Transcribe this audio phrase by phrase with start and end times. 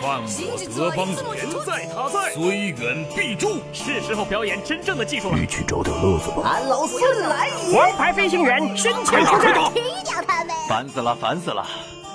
[0.00, 3.60] 犯我德邦言在他在，虽远必诛。
[3.72, 5.38] 是时候表演真正的技术了。
[5.38, 6.42] 一起找点乐子吧。
[6.44, 7.78] 俺老孙来也！
[7.78, 10.56] 王牌飞行员身前出战，踢掉他们！
[10.68, 11.66] 烦死了，烦死了！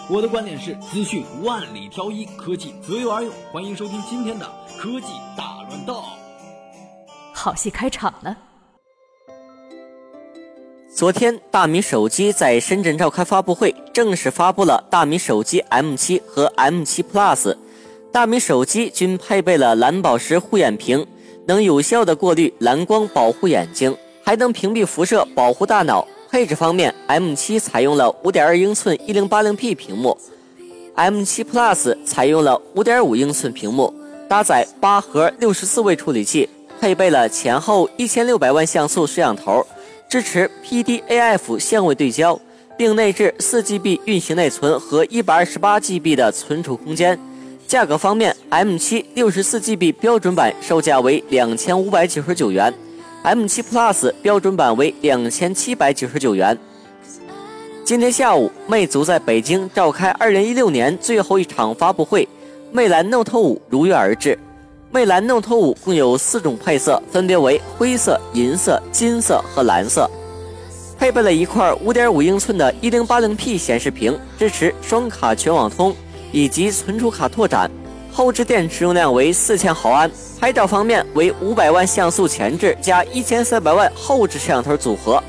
[0.10, 3.31] 我的观点是：资讯万里挑一，科技择优而用。
[3.52, 4.46] 欢迎收听今天的
[4.79, 5.08] 科技
[5.38, 6.04] 大乱斗。
[7.33, 8.36] 好戏开场了。
[10.96, 17.55] 昨天，大米手机在深圳召开发布会，正式发布了大米手机 M7 和 M7 Plus。
[18.15, 21.05] 大米手机均配备了蓝宝石护眼屏，
[21.47, 23.93] 能有效的过滤蓝光，保护眼睛，
[24.23, 26.07] 还能屏蔽辐射，保护大脑。
[26.31, 30.17] 配置方面，M7 采用了5.2英寸 1080P 屏幕
[30.95, 33.93] ，M7 Plus 采用了5.5英寸屏幕，
[34.29, 36.47] 搭载八核64位处理器，
[36.79, 39.61] 配备了前后1600万像素摄像头。
[40.07, 42.39] 支持 PDAF 相位对焦，
[42.77, 47.19] 并内置 4GB 运行内存和 128GB 的存储空间。
[47.67, 52.72] 价格方面，M7 64GB 标准版售价为两千五百九十九元
[53.23, 56.57] ，M7 Plus 标准版为两千七百九十九元。
[57.83, 62.27] 今天下午，魅族在北京召开2016年最后一场发布会，
[62.72, 64.38] 魅蓝 Note 5如约而至。
[64.91, 70.09] 魅蓝 Note 5共有四种配色，分别为灰色、银色、金色和蓝色，
[71.00, 75.95] 配备了一块5.5英寸的 1080P 显示屏，支持双卡全网通
[76.31, 77.70] 以及存储卡拓展。
[78.12, 80.09] 后置电池容量为4000毫安。
[80.38, 85.23] 拍照方面为500万像素前置加1300万后置摄像头组合，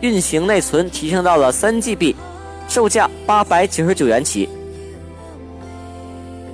[0.00, 2.14] 运行内存提升到了 3GB，
[2.66, 4.48] 售价899元起。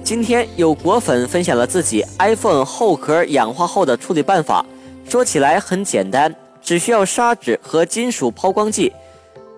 [0.03, 4.67] 今天有果粉分享了自己 iPhone 后壳氧化后的处理办法，
[5.09, 8.93] 说起来很简单，只需要砂纸和金属抛光剂，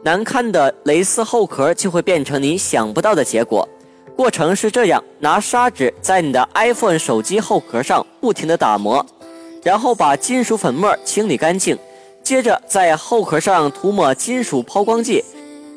[0.05, 3.67] 难看的蕾丝后壳就会变成你想不到的结果。
[4.19, 9.07] 过程是这样：拿砂纸在你的 iPhone 手机后壳上不停的打磨，
[9.63, 11.79] 然后把金属粉末清理干净，
[12.21, 15.25] 接着在后壳上涂抹金属抛光剂，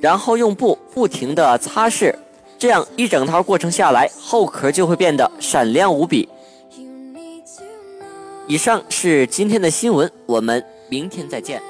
[0.01, 2.11] 然后用布不停的擦拭。
[2.57, 6.27] 这样一整套过程下来，后壳就会变得闪亮无比。
[8.47, 11.61] 以上是今天的新闻，我们明天再见。